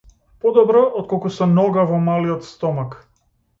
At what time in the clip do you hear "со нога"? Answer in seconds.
1.35-1.85